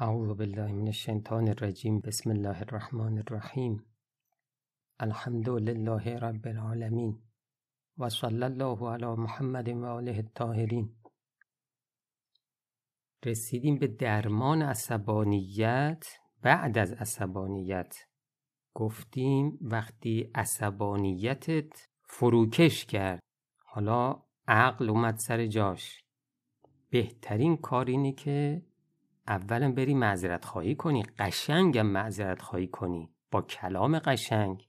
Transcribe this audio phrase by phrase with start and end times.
[0.00, 2.00] اعوذ بالله من الشیطان الرجیم.
[2.00, 3.84] بسم الله الرحمن الرحیم.
[5.00, 7.22] الحمد لله رب العالمین.
[7.98, 10.96] و صلی الله علی محمد و آله الطاهرین.
[13.24, 16.06] رسیدیم به درمان عصبانیت
[16.42, 17.96] بعد از عصبانیت.
[18.74, 23.20] گفتیم وقتی عصبانیتت فروکش کرد
[23.64, 26.04] حالا عقل اومد سر جاش.
[26.90, 28.67] بهترین کار اینه که
[29.28, 33.14] اولا بری معذرت خواهی کنی قشنگم معذرت خواهی کنی.
[33.30, 34.68] با کلام قشنگ.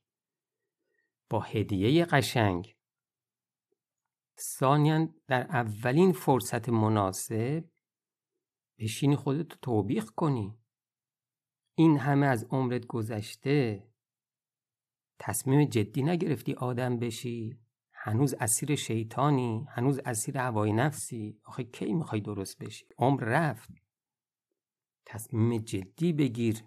[1.30, 2.76] با هدیه قشنگ.
[4.40, 7.64] ثانیا در اولین فرصت مناسب
[8.80, 10.58] بشینی خودتو توبیخ کنی.
[11.76, 13.88] این همه از عمرت گذشته.
[15.20, 17.60] تصمیم جدی نگرفتی آدم بشی.
[17.94, 21.40] هنوز اسیر شیطانی هنوز اسیر هوای نفسی.
[21.44, 23.89] آخه کی می‌خوای درست بشی؟ عمر رفت.
[25.10, 26.64] تصمیم جدی بگیر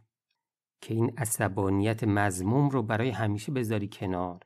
[0.80, 4.40] که این عصبانیت مزموم رو برای همیشه بذاری کنار.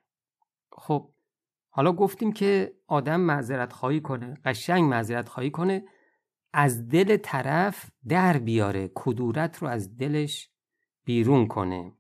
[0.72, 1.10] خب
[1.70, 5.84] حالا گفتیم که آدم معذرت خواهی کنه قشنگ معذرت خواهی کنه
[6.52, 10.50] از دل طرف در بیاره کدورت رو از دلش
[11.04, 11.92] بیرون کنه.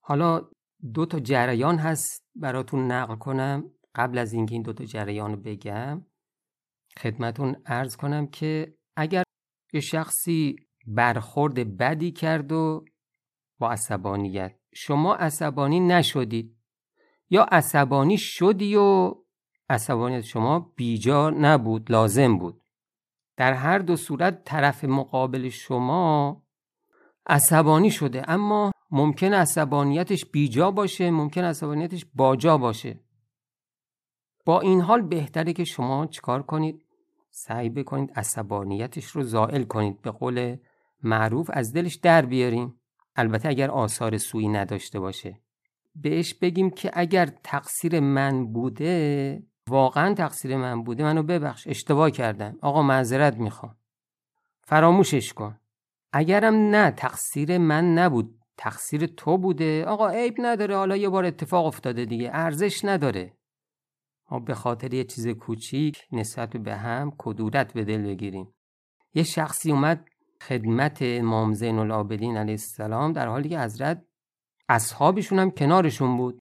[0.00, 0.48] حالا
[0.94, 3.70] دو تا جریان هست براتون نقل کنم.
[3.94, 6.06] قبل از اینکه این دو تا جریان رو بگم
[6.98, 9.22] خدمتون ارز کنم که اگر
[9.72, 12.84] یه شخصی برخورد بدی کرد و
[13.58, 14.54] با عصبانیت.
[14.74, 16.56] شما عصبانی نشدید.
[17.30, 19.14] یا عصبانی شدی و
[19.70, 22.62] عصبانیت شما بیجا نبود لازم بود.
[23.36, 26.42] در هر دو صورت طرف مقابل شما
[27.26, 33.00] عصبانی شده اما ممکن عصبانیتش بیجا باشه ممکن عصبانیتش باجا باشه.
[34.44, 36.84] با این حال بهتره که شما چیکار کنید؟
[37.30, 40.02] سعی بکنید عصبانیتش رو زائل کنید.
[40.02, 40.56] به قول
[41.02, 42.80] معروف از دلش در بیاریم.
[43.16, 45.40] البته اگر آثار سویی نداشته باشه.
[45.94, 52.58] بهش بگیم که اگر تقصیر من بوده واقعا تقصیر من بوده منو ببخش اشتباه کردم
[52.62, 53.76] آقا معذرت می‌خوام.
[54.64, 55.58] فراموشش کن.
[56.12, 59.84] اگرم نه تقصیر من نبود تقصیر تو بوده.
[59.84, 60.76] آقا عیب نداره.
[60.76, 62.30] حالا یه بار اتفاق افتاده دیگه.
[62.32, 63.32] ارزش نداره.
[64.30, 68.54] ما به خاطر یه چیز کوچیک نسبت به هم کدورت به دل بگیریم.
[69.14, 70.08] یه شخصی اومد
[70.42, 74.04] خدمت امام زین العابدین علیه السلام در حالی که حضرت
[74.68, 76.38] اصحابشون هم کنارشون بود.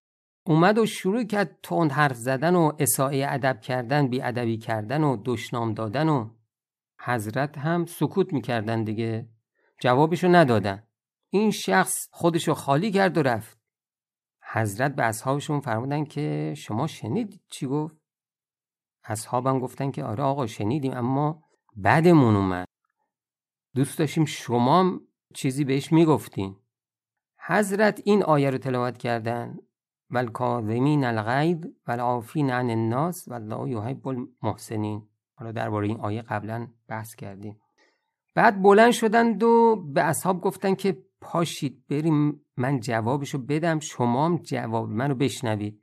[0.48, 5.18] اومد و شروع کرد تند حرف زدن و اساعه ادب کردن بی ادبی کردن و
[5.26, 6.30] دشنام دادن و
[7.00, 9.30] حضرت هم سکوت می‌کردن دیگه.
[9.82, 10.84] جوابشو ندادن.
[11.30, 13.60] این شخص خودشو خالی کرد و رفت.
[14.54, 17.96] حضرت به اصحابشون فرمودن که شما شنیدید چی گفت؟
[19.04, 21.44] اصحابم گفتن که آره آقا شنیدیم اما
[21.76, 22.68] بعدمون اومد.
[23.76, 25.00] دوست داشتیم شما
[25.34, 26.56] چیزی بهش می‌گفتین.
[27.48, 29.58] حضرت این آیه رو تلاوت کردن.
[30.10, 35.08] والکاظمین الغیظ والعافین عن الناس والله یحب المحسنین.
[35.36, 37.60] حالا درباره این آیه قبلا بحث کردیم.
[38.36, 44.38] بعد بلند شدند و به اصحاب گفتن که پاشید بریم من جوابشو بدم شما هم
[44.38, 45.82] جواب منو بشنوید.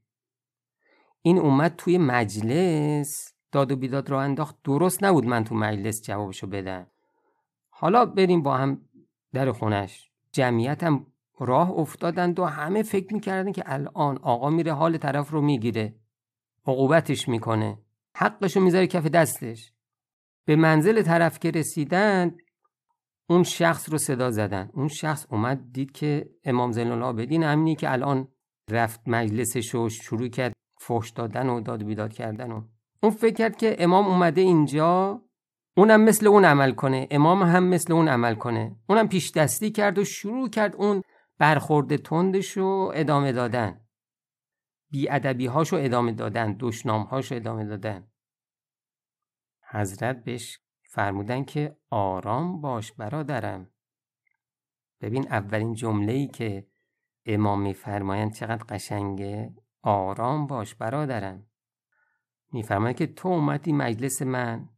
[1.22, 4.56] این اومد توی مجلس داد و بیداد را انداخت.
[4.64, 6.91] درست نبود من تو مجلس جوابشو بدم.
[7.82, 8.80] حالا بریم با هم
[9.32, 11.06] در خونش جمعیت هم
[11.38, 15.94] راه افتادند و همه فکر می‌کردن که الان آقا میره حال طرف رو می‌گیره.
[16.66, 17.78] عقوبتش می‌کنه.
[18.16, 19.72] حقشو می‌ذاره کف دستش.
[20.44, 22.38] به منزل طرف که رسیدند
[23.28, 24.70] اون شخص رو صدا زدن.
[24.72, 28.28] اون شخص اومد دید که امام زین العابدین همینی که الان
[28.70, 32.62] رفت مجلسش و شروع کرد فحش دادن و داد بیداد کردن و.
[33.02, 35.22] اون فکر کرد که امام اومده اینجا
[35.76, 37.08] اونم مثل اون عمل کنه.
[37.10, 38.76] امام هم مثل اون عمل کنه.
[38.88, 41.02] اونم پیش دستی کرد و شروع کرد اون
[41.38, 43.80] برخورد تندش رو ادامه دادن.
[44.90, 46.56] بی هاشو ادامه دادن.
[46.60, 48.08] دشنام هاشو ادامه دادن.
[49.70, 53.70] حضرت بهش فرمودن که آرام باش برادرم.
[55.00, 56.66] ببین اولین جمله ای که
[57.26, 59.54] امام میفرمایند چقدر قشنگه.
[59.82, 61.46] آرام باش برادرم.
[62.52, 64.68] میفرمایند که تو اومدی مجلس من.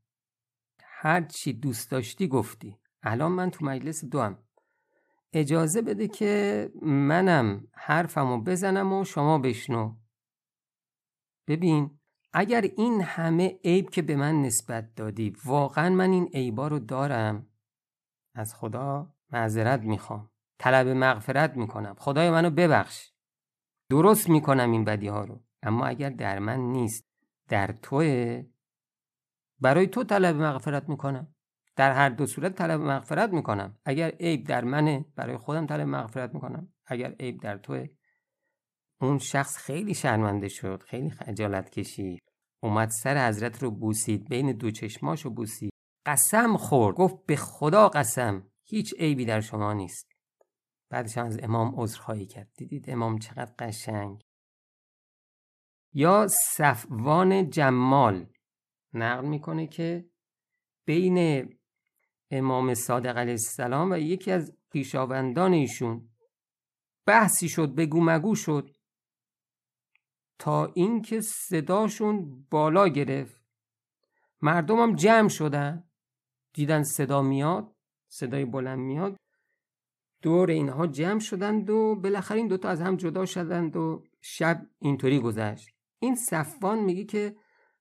[1.04, 2.78] هر چی دوست داشتی گفتی.
[3.02, 4.38] الان من تو مجلس دوم
[5.32, 9.96] اجازه بده که منم حرفمو بزنم و شما بشنو.
[11.48, 11.98] ببین
[12.32, 17.46] اگر این همه عیب که به من نسبت دادی واقعا من این عیبا رو دارم
[18.34, 20.30] از خدا معذرت می‌خوام.
[20.58, 21.94] طلب مغفرت می‌کنم.
[21.98, 23.12] خدای منو ببخش.
[23.90, 25.44] درست می‌کنم این بدی ها رو.
[25.62, 27.04] اما اگر در من نیست
[27.48, 28.44] در توه
[29.64, 31.34] برای تو طلب مغفرت می‌کنم.
[31.76, 33.78] در هر دو صورت طلب مغفرت می‌کنم.
[33.84, 36.72] اگر عیب در منه برای خودم طلب مغفرت می‌کنم.
[36.86, 37.86] اگر عیب در توه.
[39.00, 42.22] اون شخص خیلی شرمنده شد خیلی خجالت کشید.
[42.62, 45.72] اومد سر حضرت رو بوسید بین دو چشماش رو بوسید.
[46.06, 46.96] قسم خورد.
[46.96, 50.12] گفت به خدا قسم هیچ عیبی در شما نیست.
[50.90, 52.48] بعدش از امام عذرخواهی کرد.
[52.56, 54.20] دیدید امام چقدر قشنگ.
[55.92, 58.26] یا صفوان جمال.
[58.96, 60.10] نقل می‌کنه که
[60.84, 61.48] بین
[62.30, 66.08] امام صادق علیه السلام و یکی از پیشاوندان ایشون
[67.06, 68.76] بحثی شد بگو مگو شد
[70.38, 73.44] تا اینکه صداشون بالا گرفت.
[74.42, 75.84] مردم هم جمع شدن
[76.52, 77.76] دیدن صدا میاد
[78.08, 79.16] صدای بلند میاد
[80.22, 85.18] دور اینها جمع شدند و بالاخره این دوتا از هم جدا شدند و شب اینطوری
[85.18, 85.68] گذشت.
[85.98, 87.36] این صفوان میگه که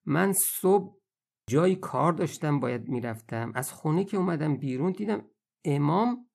[0.05, 1.02] من صبح
[1.47, 3.51] جای کار داشتم باید می‌رفتم.
[3.55, 5.29] از خونه که اومدم بیرون دیدم
[5.65, 6.29] امام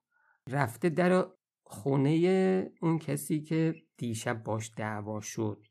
[0.48, 1.26] رفته در
[1.64, 5.64] خونه اون کسی که دیشب باش دعوا شد.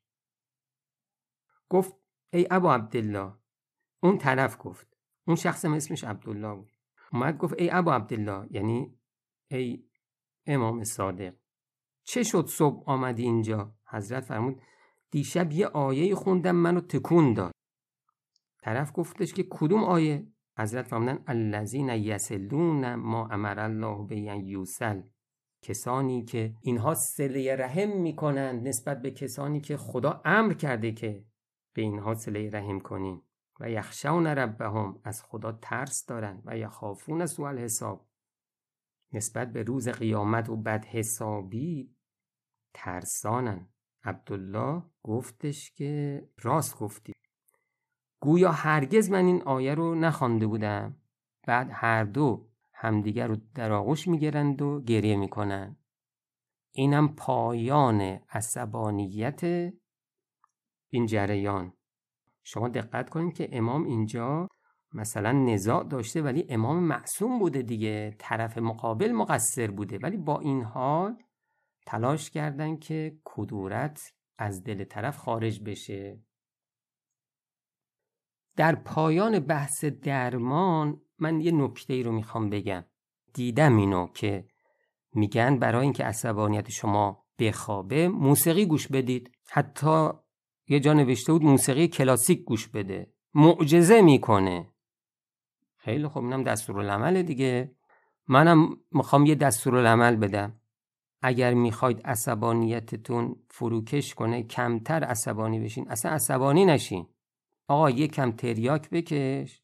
[1.69, 1.93] گفت
[2.33, 3.33] ای ابا عبدالله.
[4.03, 4.97] اون طرف گفت.
[5.27, 6.71] اون شخص اسمش عبدالله بود.
[7.13, 8.47] اومد گفت ای ابا عبدالله.
[8.51, 8.99] یعنی
[9.51, 9.83] ای
[10.45, 11.35] امام صادق.
[12.03, 14.61] چه شد صبح آمدی اینجا؟ حضرت فرمود
[15.11, 17.51] دیشب یه آیه خوندم منو تکون داد.
[18.67, 20.27] طرف گفتش که کدوم آیه؟
[20.59, 25.01] حضرت فرمودن الذین یسلون ما امر الله به یوسل
[25.61, 31.25] کسانی که اینها سله رحم می‌کنند نسبت به کسانی که خدا امر کرده که
[31.75, 33.21] به اینها سله رحم کنین
[33.59, 34.99] و یخشون ربهم.
[35.03, 36.41] از خدا ترس دارن.
[36.45, 38.07] و یخافون سوال حساب
[39.13, 41.95] نسبت به روز قیامت و بد حسابی
[42.73, 43.69] ترسانن.
[44.03, 47.16] عبدالله گفتش که راست گفتی.
[48.27, 50.95] گویا هرگز من این آیه رو نخوانده بودم.
[51.47, 55.77] بعد هر دو همدیگر رو در آغوش می‌گیرند و گریه می‌کنن
[56.71, 59.43] اینم پایان عصبانیت
[60.89, 61.73] این جریان.
[62.43, 64.47] شما دقت کنید که امام اینجا
[64.93, 68.15] مثلا نزاع داشته ولی امام معصوم بوده دیگه.
[68.19, 69.99] طرف مقابل مقصر بوده.
[70.03, 71.23] ولی با این حال
[71.85, 76.26] تلاش کردن که کدورت از دل طرف خارج بشه.
[78.57, 82.85] در پایان بحث درمان من یه نکته ای رو می‌خوام بگم.
[83.33, 84.45] دیدم اینو که
[85.13, 89.31] میگن برای اینکه عصبانیت شما بخوابه موسیقی گوش بدید.
[89.51, 90.09] حتی
[90.67, 93.13] یه جا نوشته بود موسیقی کلاسیک گوش بده.
[93.33, 94.69] معجزه می‌کنه.
[95.77, 97.75] خیلی خب اینم دستورالعمل دیگه.
[98.27, 100.59] منم می‌خوام یه دستورالعمل بدم.
[101.21, 105.89] اگر می‌خواید عصبانیتتون فروکش کنه کمتر عصبانی بشین.
[105.89, 107.07] اصلا عصبانی نشین.
[107.67, 109.61] آقا یه کم تریاک بکش.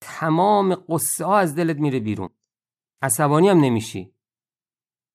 [0.00, 2.28] تمام قصه ها از دلت میره بیرون.
[3.02, 4.14] عصبانی هم نمیشی.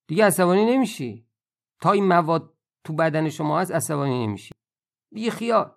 [0.07, 1.27] دیگه عصبانی نمیشی.
[1.81, 4.51] تا این مواد تو بدن شما هست عصبانی نمیشی.
[5.13, 5.71] بی خیال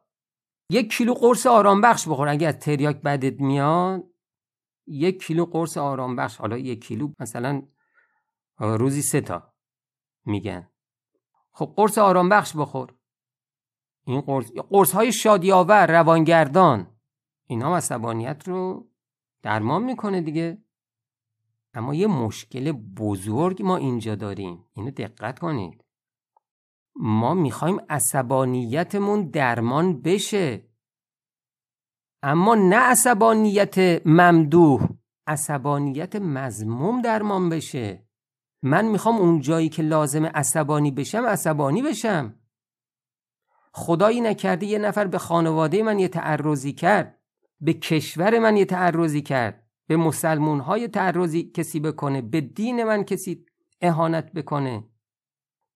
[0.71, 2.29] یک کیلو قرص آرام بخش بخور.
[2.29, 4.05] اگه از تریاک بدت میاد
[4.87, 7.69] یک کیلو قرص آرام بخش حالا یک کیلو مثلا
[8.59, 9.55] روزی سه تا.
[10.25, 10.71] میگن.
[11.53, 12.95] خب قرص آرام بخش بخور.
[14.07, 16.87] این قرص قرص های شادی آور روانگردان
[17.47, 18.89] اینا عصبانیت رو
[19.43, 20.59] درمان می‌کنه دیگه.
[21.75, 24.65] اما یه مشکل بزرگ ما اینجا داریم.
[24.75, 25.85] اینو دقت کنید.
[26.97, 30.69] ما می‌خوایم عصبانیتمون درمان بشه.
[32.23, 34.89] اما نه عصبانیت ممدوح
[35.27, 38.07] عصبانیت مزموم درمان بشه.
[38.63, 42.35] من می‌خوام اون جایی که لازم عصبانی بشم عصبانی بشم.
[43.79, 47.19] خدایی نکرده یه نفر به خانواده من یه تعرضی کرد
[47.61, 53.05] به کشور من یه تعرضی کرد به مسلمون های تعرضی کسی بکنه به دین من
[53.05, 53.47] کسی
[53.81, 54.85] اهانت بکنه.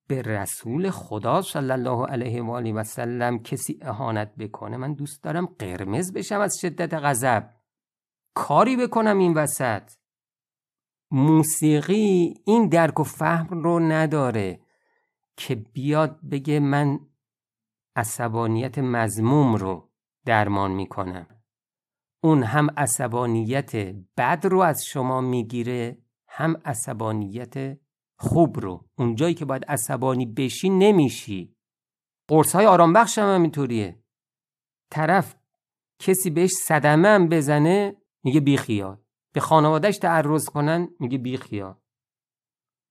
[0.06, 5.22] به رسول خدا صلی الله علیه و آله و سلم کسی اهانت بکنه من دوست
[5.22, 7.50] دارم قرمز بشم از شدت غضب.
[8.34, 9.82] کاری بکنم این وسط.
[11.10, 14.60] موسیقی این درک و فهم رو نداره
[15.36, 17.00] که بیاد بگه من
[18.00, 19.90] عصبانیت مزموم رو
[20.26, 21.26] درمان می‌کنم.
[22.22, 23.76] اون هم عصبانیت
[24.16, 27.78] بد رو از شما می‌گیره هم عصبانیت
[28.18, 28.88] خوب رو.
[28.98, 31.56] اونجایی که باید عصبانی بشی نمیشی.
[32.28, 34.02] قرص های آرام بخش هم همینطوریه.
[34.90, 35.36] طرف
[35.98, 38.96] کسی بهش صدمه هم بزنه میگه بیخیال.
[39.34, 41.74] به خانوادهش تعرض کنن میگه بیخیال.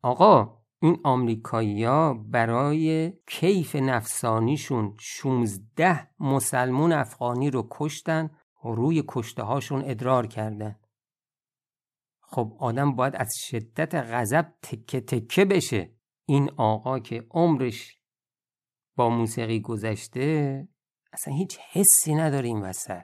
[0.04, 8.30] آقا این آمریکایی‌ها برای کیف نفسانیشون 16 مسلمون افغانی رو کشتن
[8.66, 10.80] و روی کشته هاشون ادرار کردن.
[12.22, 15.96] خب آدم باید از شدت غضب تکه تکه بشه.
[16.26, 18.00] این آقا که عمرش
[18.96, 20.68] با موسیقی گذشته
[21.14, 23.02] اصلا هیچ حسی نداره این وسط.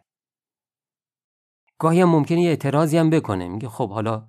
[1.80, 3.48] گاهی هم ممکنه یه اعتراضی هم بکنه.
[3.48, 4.28] میگه خب حالا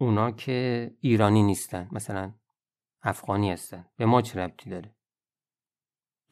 [0.00, 2.34] اونا که ایرانی نیستن مثلا
[3.04, 3.86] افغانی هستن.
[3.96, 4.94] به ما چه ربطی داره؟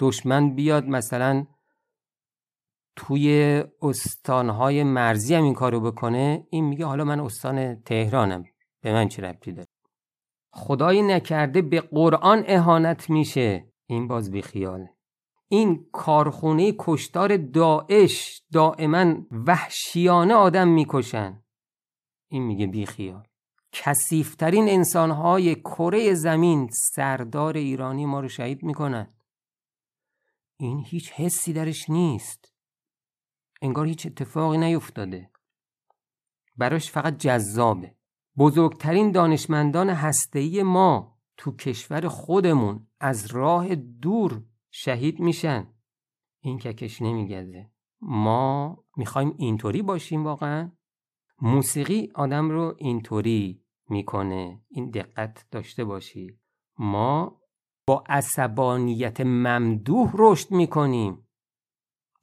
[0.01, 1.47] دشمن بیاد مثلا
[2.97, 8.45] توی استانهای مرزی هم این کارو بکنه؟ این میگه حالا من استان تهرانم.
[8.81, 9.69] به من چه ربطی داره؟
[10.53, 13.73] خدایی نکرده به قرآن اهانت میشه.
[13.87, 14.95] این باز بیخیاله
[15.49, 21.43] این کارخونه کشتار داعش دائما وحشیانه آدم می‌کشن.
[22.29, 23.27] این میگه بیخیال
[23.73, 29.15] کسیفترین انسانهای کره زمین سردار ایرانی ما رو شهید می‌کنن.
[30.57, 32.53] این هیچ حسی درش نیست.
[33.63, 35.31] انگار هیچ اتفاقی نیفتاده.
[36.57, 37.95] براش فقط جذابه.
[38.39, 45.67] بزرگترین دانشمندان هسته‌ای ما تو کشور خودمون از راه دور شهید میشن.
[46.41, 47.71] این ککش نمیگزه.
[48.01, 50.73] ما می‌خوایم اینطوری باشیم واقعا.
[51.45, 54.63] موسیقی آدم رو اینطوری می‌کنه.
[54.69, 56.39] این دقت داشته باشی.
[56.79, 57.41] ما
[57.87, 61.29] با عصبانیت ممدوح رشد می‌کنیم.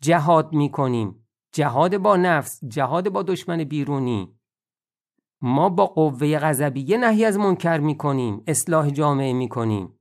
[0.01, 1.27] جهاد می‌کنیم.
[1.53, 4.39] جهاد با نفس جهاد با دشمن بیرونی.
[5.41, 9.99] ما با قوه غضبیه نهی از منکر می‌کنیم اصلاح جامعه می‌کنیم.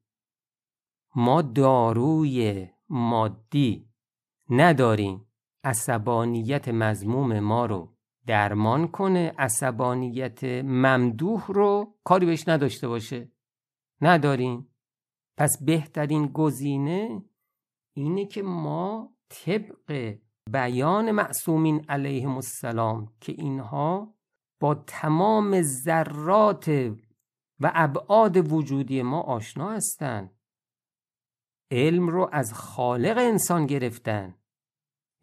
[1.14, 3.90] ما داروی مادی
[4.50, 5.24] نداریم.
[5.64, 7.97] عصبانیت مزموم ما رو.
[8.28, 13.32] درمان کنه عصبانیت ممدوح رو کاری بهش نداشته باشه.
[14.00, 14.74] نداریم.
[15.38, 17.22] پس بهترین گزینه
[17.96, 20.16] اینه که ما طبق
[20.52, 24.14] بیان معصومین علیهم السلام که اینها
[24.60, 26.68] با تمام ذرات
[27.60, 30.38] و ابعاد وجودی ما آشنا هستند
[31.70, 34.34] علم رو از خالق انسان گرفتن.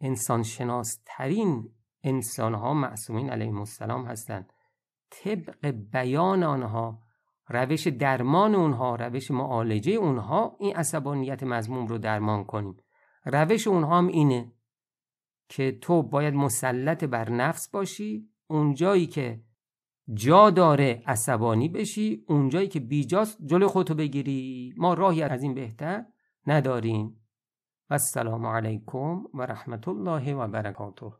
[0.00, 1.75] انسان شناسترین
[2.06, 4.52] انسان ها معصومین علیهم السلام هستند.
[5.10, 7.02] طبق بیان آنها
[7.48, 12.76] روش درمان اونها روش معالجه اونها این عصبانیت مضموم رو درمان کنیم.
[13.24, 14.52] روش اونها هم اینه
[15.48, 19.42] که تو باید مسلط بر نفس باشی اونجایی که
[20.14, 24.74] جا داره عصبانی بشی اونجایی که بیجاست جلو خودتو بگیری.
[24.76, 26.04] ما راهی از این بهتر
[26.46, 27.20] نداریم.
[27.90, 31.12] و السلام علیکم و رحمت الله و برکاته.